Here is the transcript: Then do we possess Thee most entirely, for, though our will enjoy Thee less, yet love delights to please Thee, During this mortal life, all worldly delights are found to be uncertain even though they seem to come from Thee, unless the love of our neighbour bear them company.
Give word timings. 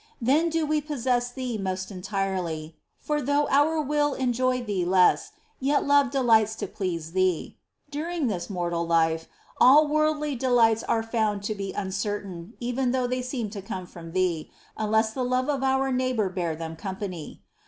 Then 0.19 0.49
do 0.49 0.65
we 0.65 0.81
possess 0.81 1.29
Thee 1.31 1.59
most 1.59 1.91
entirely, 1.91 2.75
for, 2.97 3.21
though 3.21 3.47
our 3.49 3.79
will 3.79 4.15
enjoy 4.15 4.63
Thee 4.63 4.83
less, 4.83 5.31
yet 5.59 5.85
love 5.85 6.09
delights 6.09 6.55
to 6.55 6.65
please 6.65 7.11
Thee, 7.11 7.59
During 7.91 8.25
this 8.25 8.49
mortal 8.49 8.87
life, 8.87 9.27
all 9.59 9.87
worldly 9.87 10.35
delights 10.35 10.81
are 10.81 11.03
found 11.03 11.43
to 11.43 11.53
be 11.53 11.71
uncertain 11.73 12.53
even 12.59 12.93
though 12.93 13.05
they 13.05 13.21
seem 13.21 13.51
to 13.51 13.61
come 13.61 13.85
from 13.85 14.13
Thee, 14.13 14.49
unless 14.75 15.11
the 15.13 15.21
love 15.23 15.47
of 15.49 15.61
our 15.61 15.91
neighbour 15.91 16.29
bear 16.29 16.55
them 16.55 16.75
company. 16.75 17.43